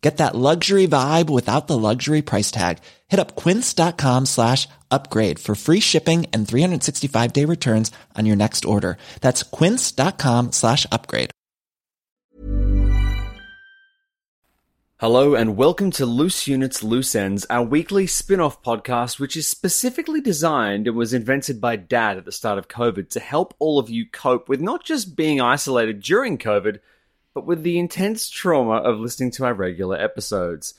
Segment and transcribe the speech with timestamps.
[0.00, 2.78] Get that luxury vibe without the luxury price tag.
[3.08, 8.64] Hit up quince.com slash upgrade for free shipping and 365 day returns on your next
[8.64, 8.96] order.
[9.20, 11.30] That's quince.com slash upgrade.
[15.00, 20.20] Hello and welcome to Loose Units Loose Ends, our weekly spin-off podcast which is specifically
[20.20, 23.88] designed and was invented by Dad at the start of COVID to help all of
[23.88, 26.80] you cope with not just being isolated during COVID,
[27.34, 30.74] but with the intense trauma of listening to our regular episodes.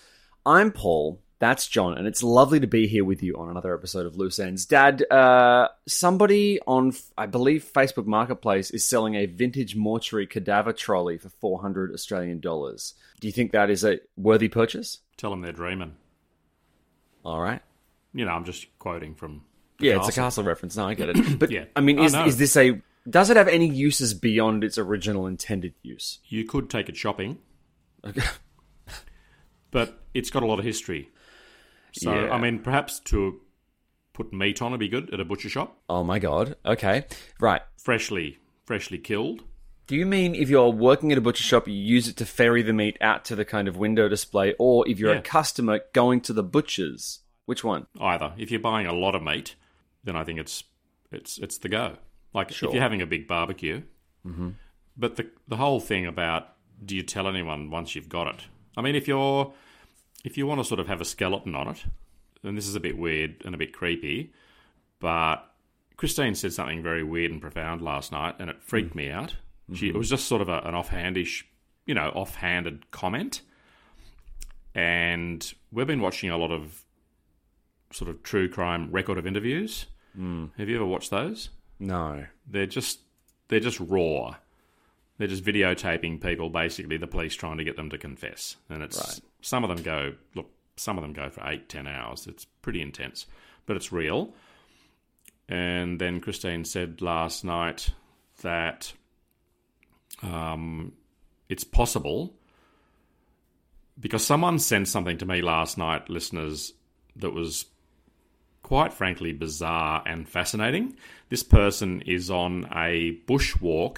[0.46, 4.06] I'm Paul, that's John, and it's lovely to be here with you on another episode
[4.06, 4.66] of Loose Ends.
[4.66, 11.18] Dad, uh, somebody on, I believe, Facebook Marketplace is selling a vintage mortuary cadaver trolley
[11.18, 12.96] for 400 Australian dollars.
[13.20, 15.00] Do you think that is a worthy purchase?
[15.18, 15.96] Tell them they're dreaming.
[17.24, 17.62] All right.
[18.14, 19.44] You know, I'm just quoting from.
[19.80, 20.24] Yeah, it's a castle.
[20.24, 20.76] castle reference.
[20.76, 21.40] No, I get it.
[21.40, 21.66] But Yeah.
[21.76, 22.82] I mean, I is, is this a.
[23.10, 26.20] Does it have any uses beyond its original intended use?
[26.26, 27.40] You could take it shopping,
[28.06, 28.22] Okay.
[29.72, 31.10] but it's got a lot of history.
[31.94, 32.32] So, Yeah.
[32.32, 33.42] I mean, perhaps to
[34.14, 35.78] put meat on would be good at a butcher shop.
[35.90, 36.56] Oh my god.
[36.66, 37.06] Okay.
[37.40, 37.62] Right.
[37.78, 39.44] Freshly, freshly killed.
[39.88, 42.62] Do you mean if you're working at a butcher shop, you use it to ferry
[42.62, 46.22] the meat out to the kind of window display, or if you're a customer going
[46.22, 47.20] to the butcher's?
[47.46, 47.88] Which one?
[48.00, 48.34] Either.
[48.38, 49.56] If you're buying a lot of meat,
[50.04, 50.64] then I think it's
[51.12, 51.98] it's it's the go.
[52.34, 52.70] Like Sure.
[52.70, 53.82] if you're having a big barbecue.
[54.26, 54.50] Mm-hmm.
[54.98, 56.54] But the the whole thing about
[56.84, 58.46] do you tell anyone once you've got it?
[58.78, 59.54] I mean, if you're
[60.24, 61.84] if you want to sort of have a skeleton on it,
[62.44, 64.34] then this is a bit weird and a bit creepy.
[65.00, 65.38] But
[65.98, 68.98] Christine said something very weird and profound last night, and it freaked mm.
[68.98, 69.36] me out.
[69.74, 69.96] She mm-hmm.
[69.96, 71.44] it was just sort of a, an offhandish,
[71.86, 73.42] you know, offhanded comment.
[74.74, 76.86] And we've been watching a lot of
[77.92, 79.88] sort of true crime record of interviews.
[80.18, 80.52] Mm.
[80.58, 81.50] Have you ever watched those?
[81.82, 82.26] No.
[82.48, 83.00] They're just
[83.50, 84.36] they're just raw.
[85.18, 88.56] They're just videotaping people, basically the police trying to get them to confess.
[88.70, 89.20] And it's Right.
[89.42, 92.28] some of them go look, some of them go for eight, ten hours.
[92.28, 93.26] It's pretty intense,
[93.66, 94.34] but it's real.
[95.50, 97.90] And then Christine said last night
[98.42, 98.94] that
[100.24, 100.94] um,
[101.50, 102.34] it's possible
[104.00, 106.74] because someone sent something to me last night, listeners,
[107.18, 107.66] that was
[108.72, 110.96] quite frankly bizarre and fascinating.
[111.28, 113.98] This person is on a bushwalk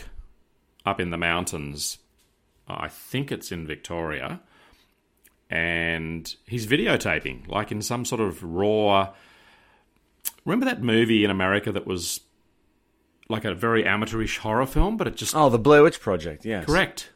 [0.84, 2.00] up in the mountains.
[2.68, 4.42] I think it's in Victoria.
[5.48, 9.14] And he's videotaping, like in some sort of raw.
[10.44, 12.22] Remember that movie in America that was
[13.30, 16.46] like a very amateurish horror film, but it just Oh, the Blair Witch Project.
[16.46, 16.66] Yes.
[16.66, 17.12] Correct.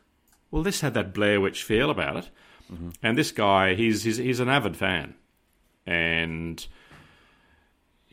[0.52, 2.30] Well, this had that Blair Witch feel about it,
[2.72, 2.90] mm-hmm.
[3.02, 5.16] and this guy, he's, he's he's an avid fan,
[5.88, 6.68] and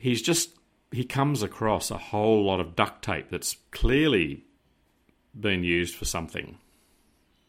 [0.05, 0.51] he's just
[0.93, 4.45] he comes across a whole lot of duct tape that's clearly
[5.39, 6.59] been used for something,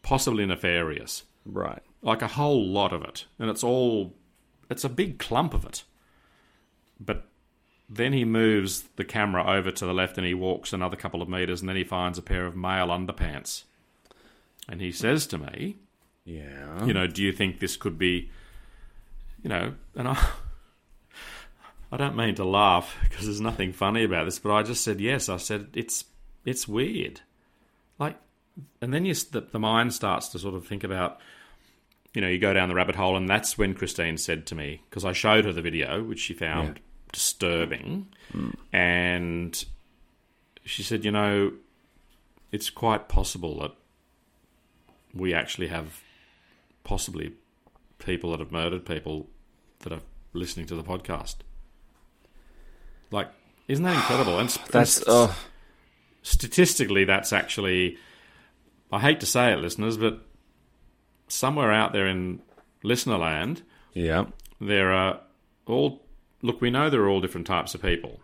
[0.02, 1.82] possibly nefarious, Right.
[2.02, 4.14] like a whole lot of it, and it's all
[4.70, 5.84] it's a big clump of it,
[7.00, 7.28] but.
[7.88, 11.28] Then he moves the camera over to the left and he walks another couple of
[11.28, 13.62] meters and then he finds a pair of male underpants.
[14.68, 15.76] And he says to me,
[16.24, 16.84] Yeah.
[16.84, 18.28] you know, do you think this could be,
[19.40, 20.14] you know, and I,
[21.90, 25.00] I don't mean to laugh because there's nothing funny about this, but I just said
[25.00, 25.28] yes.
[25.28, 26.04] I said it's
[26.44, 27.20] it's weird,
[27.98, 28.16] like,
[28.80, 31.20] and then you the, the mind starts to sort of think about,
[32.12, 34.82] you know, you go down the rabbit hole, and that's when Christine said to me
[34.90, 36.80] because I showed her the video, which she found
[37.12, 38.54] disturbing, mm.
[38.72, 39.64] and
[40.64, 41.52] she said, you know,
[42.50, 43.72] it's quite possible that
[45.14, 46.02] we actually have
[46.82, 47.32] possibly
[47.98, 49.28] people that have murdered people
[49.80, 50.00] that are
[50.32, 51.36] listening to the podcast.
[53.10, 53.28] Like,
[53.68, 54.38] isn't that incredible?
[54.38, 55.06] And That's.
[55.06, 55.32] Uh,
[56.22, 57.98] statistically, that's actually.
[58.92, 60.20] I hate to say it, listeners, but
[61.28, 62.40] somewhere out there in
[62.82, 63.62] listener land,
[63.94, 64.26] yeah.
[64.60, 65.20] there are
[65.66, 66.02] all.
[66.42, 68.20] Look, we know there are all different types of people.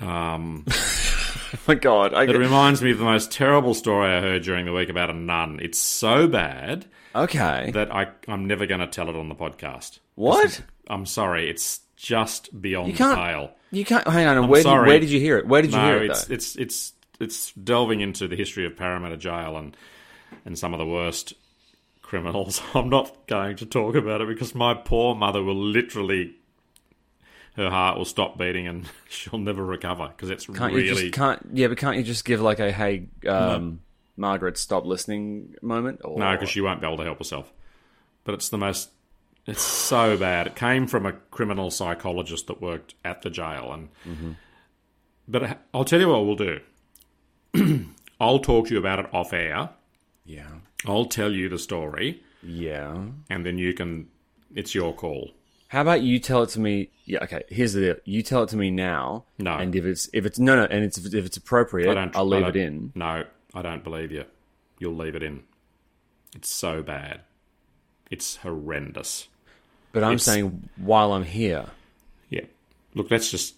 [0.00, 0.66] Um,
[1.66, 2.14] my god.
[2.14, 5.10] I It reminds me of the most terrible story I heard during the week about
[5.10, 5.60] a nun.
[5.62, 7.70] It's so bad okay.
[7.72, 9.98] that I, I'm never going to tell it on the podcast.
[10.14, 10.62] What?
[10.88, 13.50] I'm sorry, it's just beyond You can't- the pale.
[13.70, 14.48] You can't hang on.
[14.48, 15.48] Where did, where did you hear it?
[15.48, 16.10] Where did you no, hear it?
[16.10, 16.34] it's though?
[16.34, 19.76] it's it's it's delving into the history of Parramatta Jail and
[20.44, 21.32] and some of the worst
[22.02, 22.62] criminals.
[22.74, 26.36] I'm not going to talk about it because my poor mother will literally
[27.56, 31.14] her heart will stop beating and she'll never recover because it's Can't you really just
[31.14, 31.40] can't?
[31.52, 33.80] Yeah, but can't you just give like a hey, um,
[34.16, 36.02] Margaret, stop listening moment?
[36.04, 37.50] Or, no because she won't be able to help herself.
[38.24, 38.90] But it's the most
[39.46, 40.46] it's so bad.
[40.46, 44.32] It came from a criminal psychologist that worked at the jail and Mm-hmm.
[45.28, 46.60] but I'll tell you what we'll do.
[48.20, 49.70] I'll talk to you about it off air.
[50.24, 50.48] Yeah.
[50.86, 53.04] I'll tell you the story, Yeah.
[53.30, 54.08] and then you can.
[54.54, 55.30] It's your call.
[55.68, 56.90] How about you tell it to me?
[57.06, 57.24] Yeah.
[57.24, 57.42] Okay.
[57.48, 57.96] Here's the deal.
[58.04, 59.24] You tell it to me now.
[59.38, 59.56] No.
[59.56, 62.14] And if it's if it's no no, and it's if it's appropriate, I don't.
[62.16, 62.92] I'll leave I it in.
[62.94, 63.24] No,
[63.54, 64.24] I don't believe you.
[64.78, 65.42] You'll leave it in.
[66.36, 67.22] It's so bad.
[68.10, 69.28] It's horrendous.
[69.94, 71.66] But I'm It's- saying while I'm here.
[72.28, 72.44] Yeah.
[72.94, 73.54] Look, let's just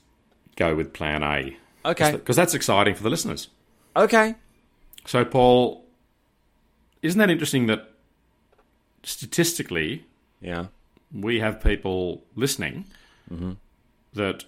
[0.54, 1.56] go with Plan A.
[1.84, 2.12] Okay.
[2.12, 3.48] Because that's exciting for the listeners.
[3.96, 4.34] Okay.
[5.06, 5.84] So, Paul,
[7.02, 7.90] isn't that interesting that
[9.02, 10.04] statistically
[10.40, 10.66] Yeah.
[11.12, 12.84] we have people listening
[13.32, 13.52] mm-hmm.
[14.14, 14.44] that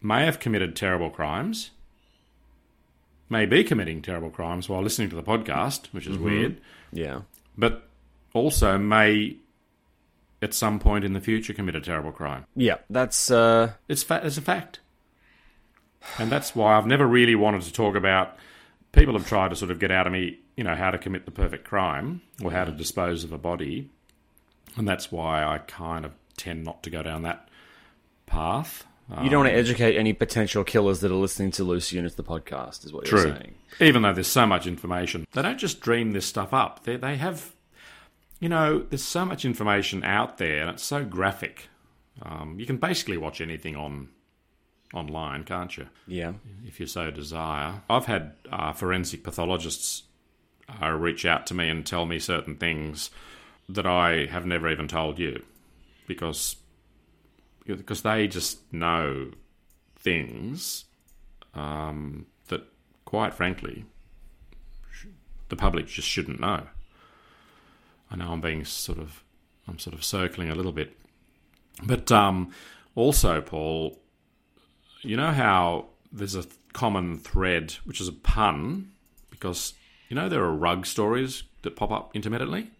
[0.00, 1.72] may have committed terrible crimes,
[3.28, 6.24] may be committing terrible crimes while listening to the podcast, which is mm-hmm.
[6.24, 6.60] weird,
[6.92, 7.22] Yeah.
[7.58, 7.88] but
[8.32, 9.36] also may
[10.46, 12.46] at some point in the future commit a terrible crime.
[12.54, 12.76] Yeah.
[12.88, 13.72] That's uh.
[13.88, 14.78] It's fa- it's a fact,
[16.18, 18.36] and that's why I've never really wanted to talk about.
[18.92, 21.24] People have tried to sort of get out of me, you know, how to commit
[21.26, 23.90] the perfect crime or how to dispose of a body,
[24.76, 27.48] and that's why I kind of tend not to go down that
[28.26, 28.86] path.
[29.22, 32.24] You don't want to educate any potential killers that are listening to Loose Units, the
[32.24, 33.54] podcast, is what you're saying.
[33.78, 36.82] Even though there's so much information, they don't just dream this stuff up.
[36.82, 37.52] They they have,
[38.40, 41.68] you know, there's so much information out there, and it's so graphic.
[42.22, 44.08] Um, you can basically watch anything on
[44.94, 45.88] online, can't you?
[46.06, 46.34] Yeah.
[46.64, 47.82] if you so desire.
[47.90, 50.04] I've had uh, forensic pathologists
[50.82, 53.10] uh, reach out to me and tell me certain things
[53.68, 55.42] that I have never even told you
[56.06, 56.56] because
[57.66, 59.32] because they just know
[59.98, 60.84] things
[61.52, 62.62] um, that,
[63.04, 63.84] quite frankly,
[65.48, 66.62] the public just shouldn't know.
[68.16, 69.22] I know I'm being sort of
[69.68, 70.96] I'm sort of circling a little bit,
[71.82, 72.50] but um,
[72.94, 73.98] also, Paul,
[75.02, 78.92] you know how there's a common thread, which is a pun,
[79.28, 79.74] because
[80.08, 82.70] you know there are rug stories that pop up intermittently.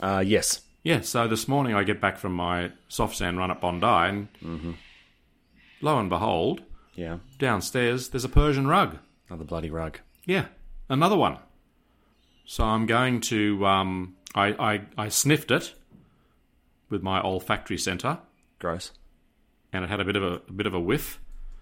[0.00, 0.22] Uh.
[0.26, 0.62] Yes.
[0.82, 4.28] Yeah, so this morning I get back from my soft sand run at Bondi, and
[4.40, 4.72] mm-hmm.
[5.80, 6.62] lo and behold,
[6.94, 7.18] Yeah.
[7.38, 8.98] downstairs there's a Persian rug.
[9.28, 9.98] Another bloody rug.
[10.24, 10.46] Yeah,
[10.88, 11.38] another one.
[12.46, 13.66] So I'm going to.
[13.66, 15.74] Um, I, I I sniffed it
[16.90, 18.18] with my olfactory centre,
[18.60, 18.92] Gross.
[19.72, 21.18] and it had a bit of a, a bit of a whiff.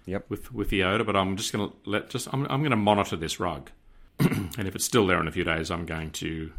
[0.06, 0.26] Yep.
[0.28, 2.76] with with the odor, but I'm just going to let just I'm I'm going to
[2.76, 3.70] monitor this rug,
[4.18, 6.52] and if it's still there in a few days, I'm going to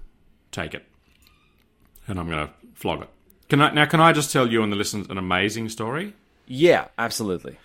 [0.52, 0.84] take it,
[2.08, 3.10] and I'm going to flog it.
[3.50, 3.86] Can I now?
[3.86, 6.16] Can I just tell you and the listeners an amazing story?
[6.48, 6.88] Yeah.
[6.98, 7.58] Absolutely.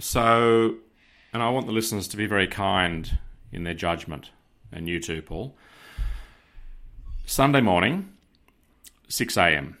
[0.00, 0.76] So,
[1.32, 3.18] and I want the listeners to be very kind
[3.52, 4.30] in their judgment,
[4.72, 5.54] and you too, Paul.
[7.24, 8.12] Sunday morning,
[9.08, 9.78] six a.m.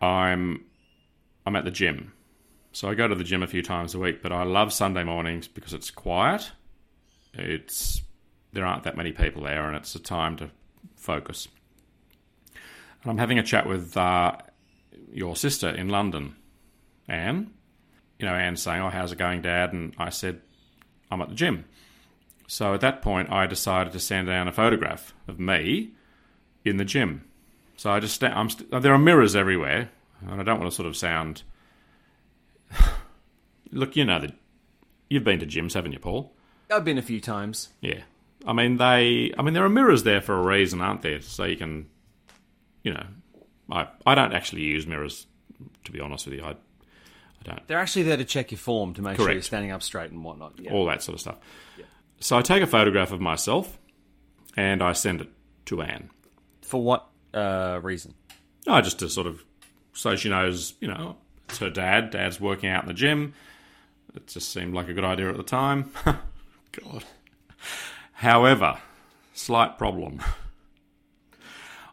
[0.00, 0.64] I'm
[1.44, 2.12] I'm at the gym.
[2.72, 5.02] So I go to the gym a few times a week, but I love Sunday
[5.02, 6.52] mornings because it's quiet.
[7.34, 8.02] It's
[8.52, 10.50] there aren't that many people there, and it's a time to
[10.96, 11.48] focus.
[13.02, 14.36] And I'm having a chat with uh,
[15.12, 16.36] your sister in London,
[17.08, 17.52] Anne.
[18.18, 20.40] You know, Anne's saying, "Oh, how's it going, Dad?" And I said,
[21.10, 21.64] "I'm at the gym."
[22.46, 25.92] So at that point, I decided to send down a photograph of me
[26.64, 27.24] in the gym.
[27.76, 29.90] So I just sta- I'm st- there are mirrors everywhere,
[30.28, 31.42] and I don't want to sort of sound.
[33.72, 34.34] Look, you know that
[35.08, 36.32] you've been to gyms, haven't you, Paul?
[36.70, 37.68] I've been a few times.
[37.80, 38.00] Yeah.
[38.46, 39.32] I mean, they.
[39.38, 41.20] I mean, there are mirrors there for a reason, aren't there?
[41.20, 41.88] So you can,
[42.82, 43.06] you know,
[43.70, 45.26] I I don't actually use mirrors,
[45.84, 46.44] to be honest with you.
[46.44, 46.56] I I
[47.44, 47.66] don't.
[47.68, 50.24] They're actually there to check your form to make sure you're standing up straight and
[50.24, 50.54] whatnot.
[50.58, 50.72] Yeah.
[50.72, 51.36] all that sort of stuff.
[52.20, 53.78] So I take a photograph of myself
[54.56, 55.28] and I send it
[55.66, 56.10] to Anne.
[56.70, 58.14] For what uh, reason?
[58.68, 59.44] Oh, just to sort of
[59.92, 61.16] so she knows, you know,
[61.48, 62.10] it's her dad.
[62.10, 63.34] Dad's working out in the gym.
[64.14, 65.90] It just seemed like a good idea at the time.
[66.04, 67.04] God.
[68.12, 68.78] However,
[69.34, 70.20] slight problem.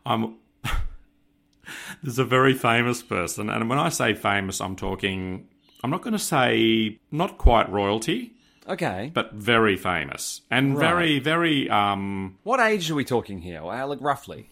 [0.05, 0.35] I'm
[2.03, 5.47] there's a very famous person, and when I say famous, I'm talking.
[5.83, 8.33] I'm not going to say not quite royalty,
[8.67, 9.11] Okay.
[9.13, 10.87] but very famous and Right.
[10.87, 11.69] very, very.
[11.69, 13.63] Um, What age are we talking here?
[13.63, 14.49] Well, like roughly.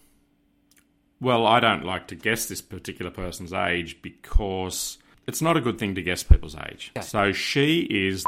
[1.20, 5.78] Well, I don't like to guess this particular person's age because it's not a good
[5.78, 6.92] thing to guess people's age.
[7.02, 8.24] So she is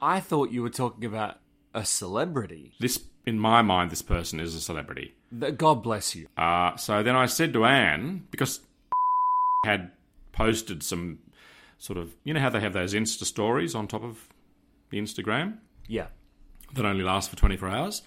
[0.00, 1.38] I thought you were talking about
[1.74, 2.72] a celebrity.
[2.80, 3.00] this.
[3.26, 5.12] In my mind, this person is a celebrity.
[5.38, 6.28] Th- God bless you.
[6.38, 8.60] Uh, so then I said to Anne because
[9.66, 9.90] had
[10.32, 11.18] posted some
[11.76, 14.28] sort of you know how they have those Insta stories on top of
[14.90, 15.58] the Instagram.
[15.88, 16.06] Yeah.
[16.74, 18.02] that only lasts for 24 hours.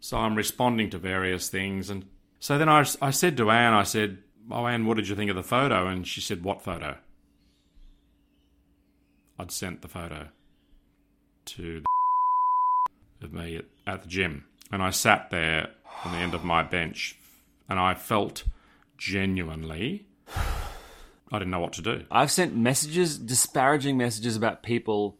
[0.00, 1.88] So I'm responding to various things.
[1.88, 2.04] And
[2.40, 4.18] so then I, I said to Anne, I said,
[4.50, 5.86] Oh, Anne, what did you think of the photo?
[5.86, 6.96] And she said, What photo?
[9.38, 10.28] I'd sent the photo
[11.46, 11.82] to
[13.20, 14.44] the of me at, at the gym.
[14.70, 15.70] And I sat there
[16.04, 17.16] on the end of my bench
[17.68, 18.44] and I felt
[18.96, 20.06] genuinely,
[21.32, 22.04] I didn't know what to do.
[22.10, 25.18] I've sent messages, disparaging messages about people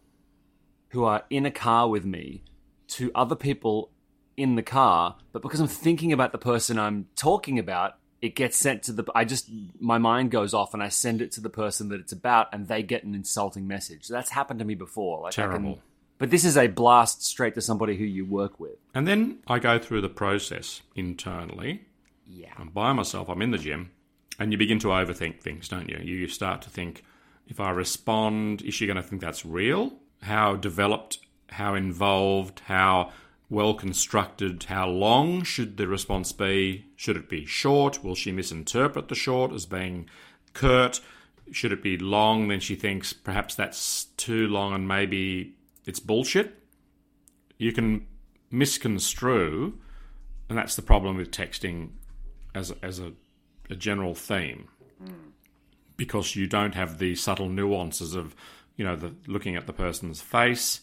[0.90, 2.42] who are in a car with me
[2.88, 3.90] to other people
[4.38, 8.56] in the car, but because I'm thinking about the person I'm talking about, it gets
[8.56, 9.04] sent to the.
[9.14, 12.12] I just my mind goes off and I send it to the person that it's
[12.12, 14.08] about, and they get an insulting message.
[14.08, 15.20] That's happened to me before.
[15.22, 15.78] Like I can- Terrible.
[16.18, 18.76] but this is a blast straight to somebody who you work with.
[18.94, 21.82] And then I go through the process internally.
[22.26, 22.52] Yeah.
[22.58, 23.90] I'm by myself, I'm in the gym,
[24.38, 25.98] and you begin to overthink things, don't you?
[25.98, 27.04] You start to think,
[27.46, 29.92] if I respond, is she going to think that's real?
[30.22, 31.18] How developed,
[31.50, 33.12] how involved, how
[33.50, 36.84] well constructed, how long should the response be?
[36.96, 38.04] Should it be short?
[38.04, 40.08] Will she misinterpret the short as being
[40.52, 41.00] curt?
[41.50, 42.48] Should it be long?
[42.48, 45.54] Then she thinks perhaps that's too long and maybe
[45.86, 46.62] it's bullshit.
[47.56, 48.06] You can
[48.50, 49.78] misconstrue,
[50.48, 51.90] and that's the problem with texting
[52.54, 53.12] as a, as a,
[53.70, 54.68] a general theme,
[55.96, 58.36] because you don't have the subtle nuances of,
[58.76, 60.82] you know, the looking at the person's face.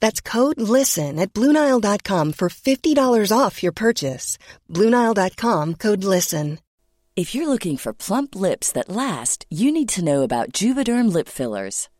[0.00, 4.38] That's code LISTEN at Bluenile.com for $50 off your purchase.
[4.70, 6.58] Bluenile.com code LISTEN.
[7.16, 11.28] If you're looking for plump lips that last, you need to know about Juvederm lip
[11.28, 11.88] fillers.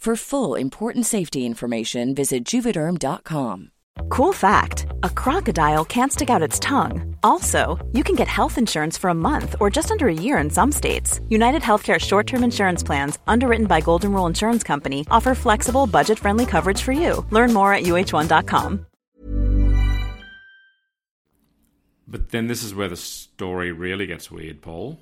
[0.00, 3.70] For full important safety information, visit juvederm.com.
[4.08, 7.16] Cool fact a crocodile can't stick out its tongue.
[7.22, 10.48] Also, you can get health insurance for a month or just under a year in
[10.48, 11.20] some states.
[11.28, 16.18] United Healthcare short term insurance plans, underwritten by Golden Rule Insurance Company, offer flexible, budget
[16.18, 17.26] friendly coverage for you.
[17.28, 18.86] Learn more at uh1.com.
[22.08, 24.98] But then this is where the story really gets weird, Paul.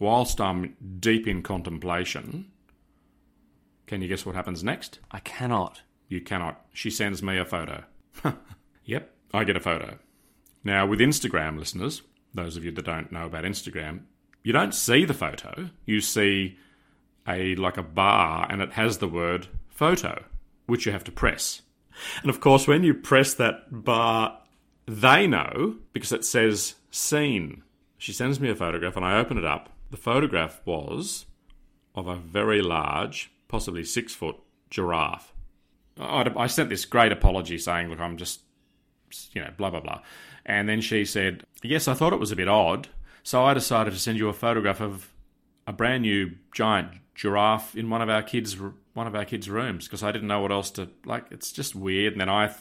[0.00, 2.51] Whilst I'm deep in contemplation,
[3.86, 4.98] can you guess what happens next?
[5.10, 5.82] I cannot.
[6.08, 6.64] You cannot.
[6.72, 7.84] She sends me a photo.
[8.84, 9.98] yep, I get a photo.
[10.64, 12.02] Now, with Instagram listeners,
[12.34, 14.02] those of you that don't know about Instagram,
[14.42, 15.70] you don't see the photo.
[15.84, 16.58] You see
[17.26, 20.24] a like a bar and it has the word photo,
[20.66, 21.62] which you have to press.
[22.22, 24.38] And of course, when you press that bar,
[24.86, 27.62] they know because it says seen.
[27.98, 29.70] She sends me a photograph and I open it up.
[29.90, 31.26] The photograph was
[31.94, 34.36] of a very large, possibly six foot
[34.70, 35.32] giraffe.
[36.00, 38.40] I, I sent this great apology saying, look, I'm just,
[39.32, 40.00] you know, blah, blah, blah.
[40.44, 42.88] And then she said, yes, I thought it was a bit odd.
[43.22, 45.12] So I decided to send you a photograph of
[45.66, 48.56] a brand new giant giraffe in one of our kids'
[48.94, 51.26] one of our kids' rooms because I didn't know what else to like.
[51.30, 52.14] It's just weird.
[52.14, 52.58] And then I th-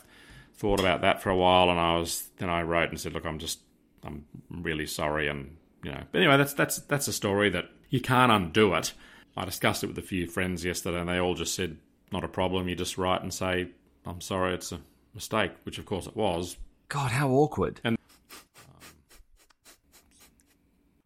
[0.55, 3.25] thought about that for a while, and I was then I wrote and said, "Look,
[3.25, 3.59] I'm just
[4.03, 6.03] I'm really sorry," and you know.
[6.11, 8.93] But anyway, that's that's that's a story that you can't undo it.
[9.35, 11.77] I discussed it with a few friends yesterday, and they all just said,
[12.11, 12.67] "Not a problem.
[12.67, 13.69] You just write and say."
[14.05, 14.79] I'm sorry, it's a
[15.13, 16.57] mistake, which of course it was.
[16.89, 17.79] God, how awkward.
[17.83, 17.97] And-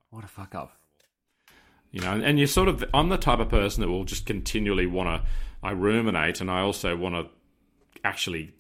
[0.10, 0.78] what a fuck up.
[1.92, 4.86] You know, and you're sort of, I'm the type of person that will just continually
[4.86, 5.30] want to,
[5.64, 7.30] I ruminate and I also want to
[8.04, 8.54] actually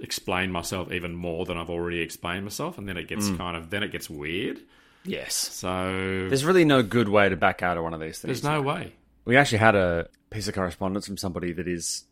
[0.00, 2.76] explain myself even more than I've already explained myself.
[2.76, 3.38] And then it gets mm.
[3.38, 4.60] kind of, then it gets weird.
[5.04, 5.34] Yes.
[5.34, 8.40] So There's really no good way to back out of one of these things.
[8.40, 8.94] there's no way.
[9.24, 12.04] We actually had a piece of correspondence from somebody that is,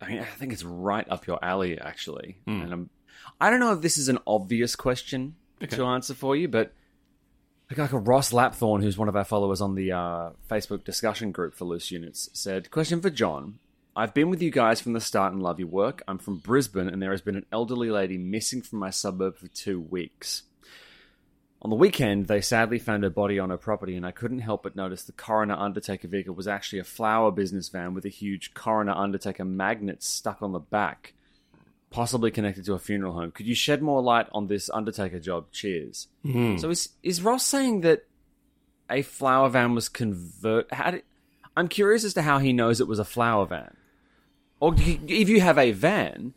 [0.00, 2.38] I, mean, I think it's right up your alley, actually.
[2.46, 2.90] And I'm,
[3.40, 5.76] I don't know if this is an obvious question Okay.
[5.76, 6.72] to answer for you, but
[7.70, 11.30] like, like a Ross Lapthorne, who's one of our followers on the uh, Facebook discussion
[11.30, 13.58] group for Loose Units, said, Question for John.
[13.94, 16.02] I've been with you guys from the start and love your work.
[16.08, 19.46] I'm from Brisbane, and there has been an elderly lady missing from my suburb for
[19.48, 20.42] two weeks.
[21.62, 24.64] On the weekend, they sadly found her body on her property, and I couldn't help
[24.64, 28.52] but notice the coroner undertaker vehicle was actually a flower business van with a huge
[28.52, 31.14] coroner undertaker magnet stuck on the back,
[31.90, 33.30] possibly connected to a funeral home.
[33.30, 35.52] Could you shed more light on this undertaker job?
[35.52, 36.08] Cheers.
[36.22, 36.56] Hmm.
[36.56, 38.06] So is is Ross saying that
[38.90, 40.74] a flower van was convert?
[40.74, 41.04] How did,
[41.56, 43.76] I'm curious as to how he knows it was a flower van,
[44.58, 46.34] or if you have a van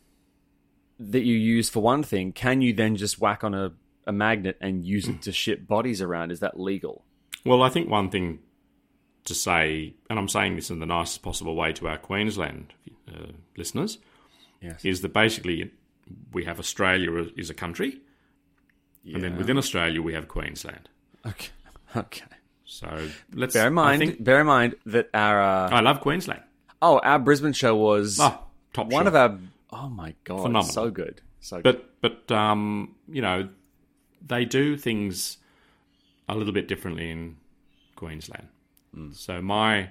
[0.99, 3.73] that you use for one thing, can you then just whack on a,
[4.07, 6.31] a magnet and use it to ship bodies around?
[6.31, 7.03] Is that legal?
[7.45, 8.39] Well, I think one thing
[9.25, 12.73] to say, and I'm saying this in the nicest possible way to our Queensland
[13.07, 13.97] uh, listeners,
[14.61, 14.83] Yes.
[14.85, 15.71] is that basically
[16.33, 17.99] we have Australia is a country,
[19.11, 20.89] and then within Australia we have Queensland.
[21.25, 21.49] Okay.
[21.95, 22.25] Okay.
[22.65, 26.41] So let's Bear in mind, think- bear in mind that our uh, I love Queensland.
[26.81, 28.37] oh our Brisbane show was Oh,
[28.73, 29.07] top one shelf.
[29.07, 29.39] of our
[29.71, 30.63] oh my god, Phenomenal.
[30.73, 31.81] so good, so good.
[32.01, 33.47] But but um, you know,
[34.25, 35.37] they do things
[36.27, 37.37] a little bit differently in
[37.95, 38.47] Queensland.
[39.13, 39.89] So my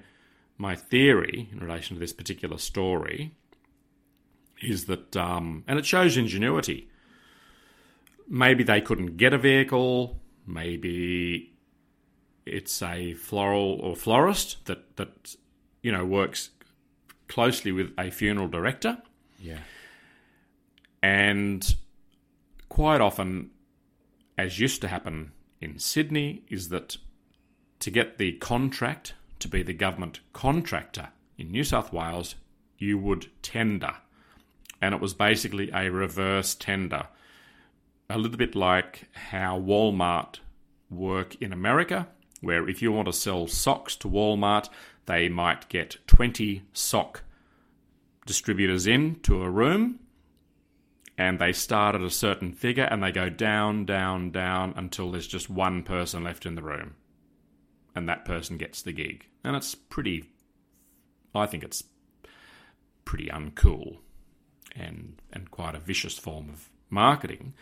[0.57, 3.33] my theory in relation to this particular story
[4.63, 6.89] is that, um, and it shows ingenuity.
[8.29, 10.21] Maybe they couldn't get a vehicle.
[10.47, 11.53] Maybe
[12.47, 15.37] it's a floral or florist that that
[15.83, 16.51] you know works
[17.29, 18.99] closely with a funeral director.
[19.39, 19.59] yeah,
[21.03, 21.75] And
[22.69, 23.51] quite often,
[24.37, 26.97] as used to happen in Sydney, is that
[27.81, 32.35] to get the contract to be the government contractor in New South Wales,
[32.79, 33.95] you would tender.
[34.81, 37.09] And it was basically a reverse tender.
[38.09, 40.41] A little bit like how Walmart
[40.91, 42.09] work in America,
[42.41, 44.69] where if you want to sell socks to Walmart,
[45.07, 47.23] they might get 20 sock
[48.27, 50.01] distributors in to a room
[51.17, 55.27] and they start at a certain figure and they go down, down, down until there's
[55.27, 56.95] just one person left in the room.
[57.95, 59.27] And that person gets the gig.
[59.45, 60.25] And it's pretty,
[61.35, 61.85] I think it's
[63.05, 63.99] pretty uncool
[64.75, 67.55] and, and quite a vicious form of marketing.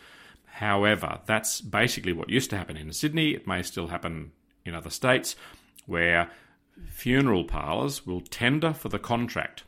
[0.45, 3.31] However, that's basically what used to happen in Sydney.
[3.31, 4.31] It may still happen
[4.65, 5.35] in other states
[5.85, 6.31] where
[6.87, 9.63] funeral parlours will tender for the contract.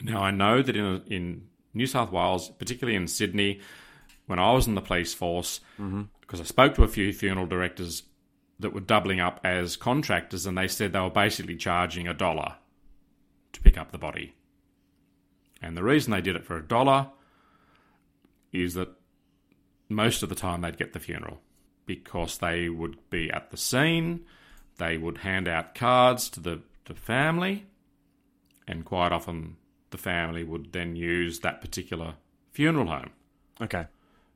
[0.00, 3.60] Now, I know that in, in New South Wales, particularly in Sydney,
[4.26, 5.60] when I was in the police force,
[6.20, 8.02] because I spoke to a few funeral directors
[8.58, 12.56] that were doubling up as contractors, and they said they were basically charging a dollar
[13.52, 14.34] to pick up the body.
[15.62, 17.08] And the reason they did it for a dollar
[18.52, 18.88] is that
[19.88, 21.40] most of the time they'd get the funeral
[21.84, 24.24] because they would be at the scene,
[24.78, 27.66] they would hand out cards to the, the family,
[28.66, 29.56] and quite often
[29.90, 32.14] the family would then use that particular
[32.52, 33.10] funeral home.
[33.60, 33.86] okay,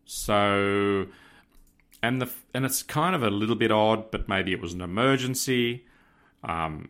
[0.04, 1.06] So,
[2.02, 4.80] and the and it's kind of a little bit odd, but maybe it was an
[4.80, 5.84] emergency.
[6.44, 6.88] Um,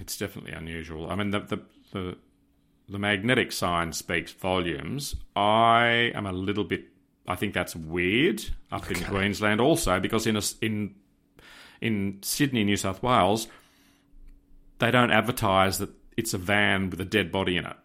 [0.00, 1.10] it's definitely unusual.
[1.10, 2.16] I mean, the the the,
[2.88, 5.16] the magnetic sign speaks volumes.
[5.34, 6.84] I am a little bit.
[7.26, 10.94] I think that's weird up in Queensland also because in a, in
[11.80, 13.48] in Sydney, New South Wales,
[14.78, 17.76] they don't advertise that it's a van with a dead body in it.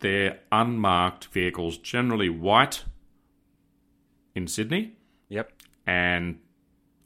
[0.00, 2.82] They're unmarked vehicles, generally white
[4.34, 4.94] in Sydney,
[5.28, 5.52] yep,
[5.86, 6.40] and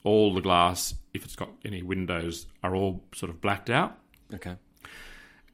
[0.05, 3.99] all the glass, if it's got any windows, are all sort of blacked out.
[4.33, 4.57] okay,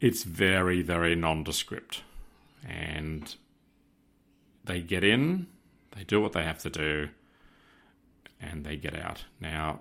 [0.01, 2.03] It's very, very nondescript.
[2.65, 3.35] And
[4.65, 5.49] they get in,
[5.97, 7.09] they do what they have to do,
[8.41, 9.25] and they get out.
[9.41, 9.81] Now,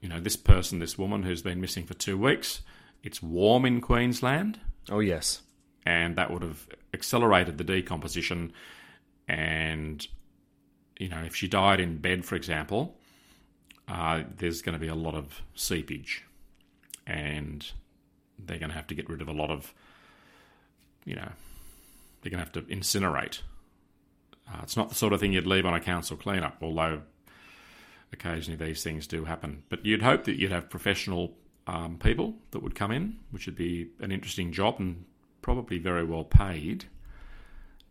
[0.00, 2.60] you know, this person, this woman who's been missing for two weeks,
[3.06, 4.58] it's warm in Queensland,
[4.90, 5.42] Oh yes.
[5.86, 8.52] and that would have accelerated the decomposition.
[9.28, 10.06] And
[10.98, 12.96] you know, if she died in bed, for example,
[13.88, 16.24] uh, there's going to be a lot of seepage,
[17.06, 17.70] and
[18.38, 19.72] they're going to have to get rid of a lot of,
[21.04, 21.30] you know,
[22.20, 23.40] they're going to have to incinerate.
[24.48, 27.02] Uh, it's not the sort of thing you'd leave on a council cleanup, although
[28.12, 29.62] occasionally these things do happen.
[29.68, 31.34] But you'd hope that you'd have professional
[31.66, 35.04] um, people that would come in, which would be an interesting job and
[35.42, 36.84] probably very well paid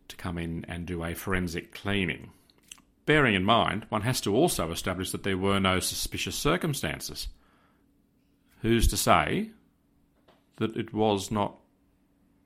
[0.08, 2.30] to come in and do a forensic cleaning.
[3.06, 7.28] Bearing in mind, one has to also establish that there were no suspicious circumstances.
[8.62, 9.50] Who's to say
[10.56, 11.56] that it was not,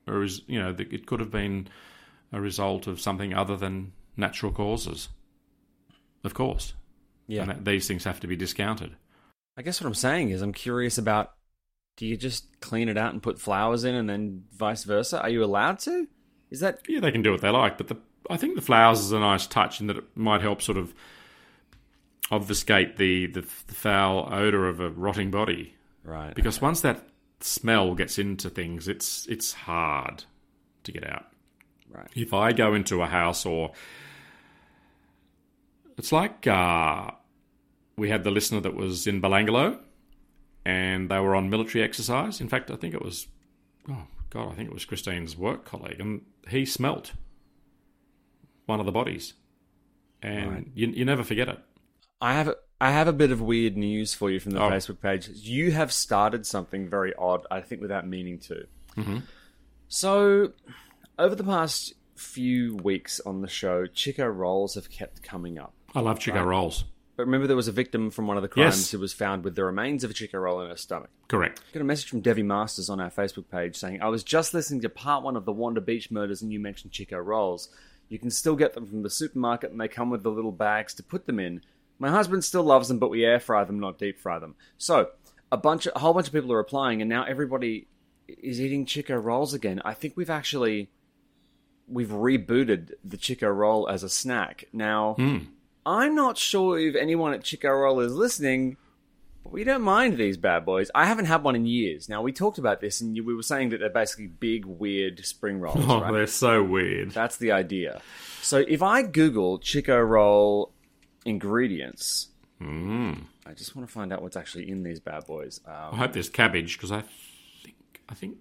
[0.07, 1.67] or is you know, that it could have been
[2.31, 5.09] a result of something other than natural causes?
[6.23, 6.73] Of course,
[7.27, 7.41] Yeah.
[7.41, 8.95] and that these things have to be discounted.
[9.57, 11.33] I guess what I'm saying is I'm curious about
[11.97, 15.21] do you just clean it out and put flowers in and then vice versa?
[15.21, 16.07] Are you allowed to?
[16.49, 17.97] Is that Yeah, they can do what they like, but the,
[18.29, 20.93] I think the flowers is a nice touch in that it might help sort of
[22.31, 25.75] obfuscate the, the, the foul odour of a rotting body.
[26.03, 26.33] right?
[26.33, 27.07] Because once that
[27.41, 30.23] smell gets into things, it's it's hard
[30.83, 31.25] to get out.
[31.89, 32.07] Right.
[32.15, 33.73] If I go into a house or
[35.97, 37.11] it's like uh,
[38.01, 39.65] we had the listener that was in Belanglo
[40.65, 42.41] and they were on military exercise.
[42.41, 43.27] In fact, I think it was
[43.89, 46.21] oh god, I think it was Christine's work colleague, and
[46.53, 47.13] he smelt
[48.65, 49.33] one of the bodies,
[50.21, 50.67] and Right.
[50.73, 51.59] you you never forget it.
[52.21, 54.69] I have I have a bit of weird news for you from the Oh.
[54.71, 55.27] Facebook page.
[55.27, 58.55] You have started something very odd, I think, without meaning to.
[58.97, 59.17] Mm-hmm.
[59.87, 60.53] So,
[61.19, 65.73] over the past few weeks on the show, Chiko rolls have kept coming up.
[65.93, 66.43] I love Chiko Right.
[66.55, 66.85] rolls.
[67.21, 68.91] Remember, there was a victim from one of the crimes Yes.
[68.91, 71.09] who was found with the remains of a Chiko roll in her stomach.
[71.27, 71.61] Correct.
[71.73, 74.81] Got a message from Devi Masters on our Facebook page saying, I was just listening
[74.81, 77.69] to part one of the Wanda Beach murders and you mentioned Chiko rolls.
[78.09, 80.93] You can still get them from the supermarket and they come with the little bags
[80.95, 81.61] to put them in.
[81.97, 84.55] My husband still loves them, but we air fry them, not deep fry them.
[84.77, 85.09] So,
[85.51, 87.87] a bunch of, a whole bunch of people are replying and now everybody
[88.27, 89.81] is eating Chiko rolls again.
[89.85, 90.89] I think we've actually
[91.87, 94.65] we've rebooted the Chiko roll as a snack.
[94.71, 95.37] Now, hmm.
[95.85, 98.77] I'm not sure if anyone at Chiko Roll is listening,
[99.43, 100.91] but we don't mind these bad boys.
[100.93, 102.07] I haven't had one in years.
[102.07, 105.59] Now, we talked about this, and we were saying that they're basically big, weird spring
[105.59, 106.13] rolls, Oh, right?
[106.13, 107.11] they're so weird.
[107.11, 108.01] That's the idea.
[108.41, 110.71] So if I Google Chiko Roll
[111.25, 112.27] ingredients,
[112.61, 113.23] Mm.
[113.47, 115.59] I just want to find out what's actually in these bad boys.
[115.65, 117.01] I Um, hope there's cabbage because I
[117.63, 117.75] think
[118.07, 118.37] I think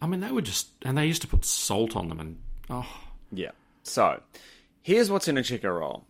[0.00, 2.38] I mean they were just and they used to put salt on them and
[2.70, 2.86] oh
[3.30, 3.50] Yeah.
[3.82, 4.22] So,
[4.80, 6.06] here's what's in a Chiko roll.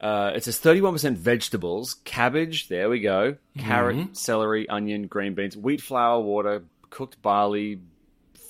[0.00, 5.80] Uh, it says 31% vegetables, cabbage, there we go, carrot, celery, onion, green beans, wheat
[5.80, 7.80] flour, water, cooked barley,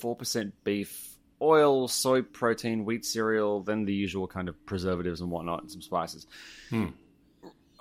[0.01, 5.61] 4% beef, oil, soy protein, wheat cereal, then the usual kind of preservatives and whatnot,
[5.61, 6.27] and some spices.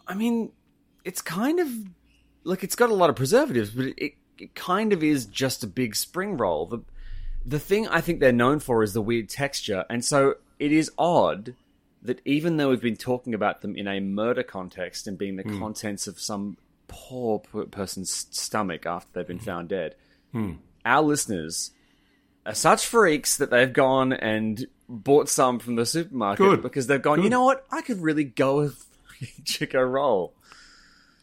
[0.07, 0.53] I mean,
[1.05, 1.69] it's kind of
[2.45, 5.67] like it's got a lot of preservatives, but it, it kind of is just a
[5.67, 6.67] big spring roll.
[6.67, 6.79] The
[7.45, 10.91] the thing I think they're known for is the weird texture, and so it is
[10.99, 11.55] odd
[12.07, 15.43] that even though we've been talking about them in a murder context and being the
[15.43, 15.59] hmm.
[15.59, 16.57] contents of some
[16.89, 17.41] poor
[17.71, 19.45] person's stomach after they've been hmm.
[19.45, 19.95] found dead,
[20.33, 20.53] hmm.
[20.85, 21.71] our listeners
[22.45, 26.63] are such freaks that they've gone and bought some from the supermarket Good.
[26.63, 28.87] because they've gone, you know what, I could really go with
[29.45, 30.35] Chiko roll.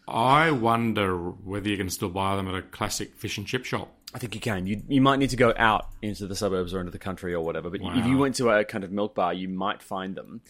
[0.08, 3.90] I wonder whether you can still buy them at a classic fish and chip shop.
[4.14, 4.68] I think you can.
[4.68, 7.44] You you might need to go out into the suburbs or into the country or
[7.44, 7.70] whatever.
[7.70, 10.42] But if you went to a kind of milk bar, you might find them.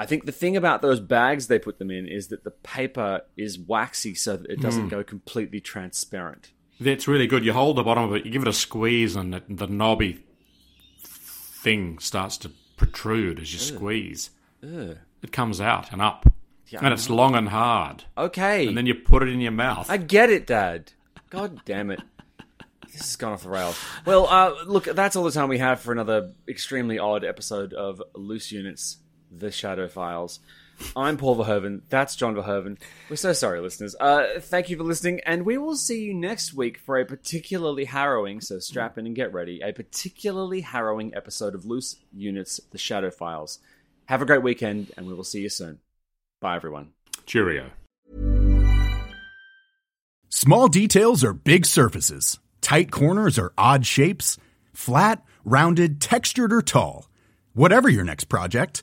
[0.00, 3.20] I think the thing about those bags they put them in is that the paper
[3.36, 6.52] is waxy, so that it doesn't go completely transparent.
[6.80, 7.44] That's really good.
[7.44, 10.24] You hold the bottom of it, you give it a squeeze, and it, the knobby
[10.98, 14.30] thing starts to protrude as you squeeze.
[14.62, 16.24] It comes out and up,
[16.72, 18.04] and it's long and hard.
[18.16, 19.90] Okay, And then you put it in your mouth.
[19.90, 20.92] I get it, Dad.
[21.28, 22.00] God damn it.
[22.86, 23.78] This has gone off the rails.
[24.06, 28.02] Well, uh, look, that's all the time we have for another extremely odd episode of
[28.14, 28.96] Loose Units,
[29.30, 30.40] The Shadow Files.
[30.96, 31.82] I'm Paul Verhoeven.
[31.88, 32.78] That's John Verhoeven.
[33.08, 33.94] We're so sorry, listeners.
[34.00, 37.84] Uh, thank you for listening, and we will see you next week for a particularly
[37.84, 42.78] harrowing, so strap in and get ready, a particularly harrowing episode of Loose Units, The
[42.78, 43.58] Shadow Files.
[44.06, 45.78] Have a great weekend, and we will see you soon.
[46.40, 46.92] Bye, everyone.
[47.26, 47.70] Cheerio.
[50.30, 52.38] Small details are big surfaces.
[52.60, 54.38] Tight corners are odd shapes.
[54.72, 57.10] Flat, rounded, textured, or tall.
[57.52, 58.82] Whatever your next project,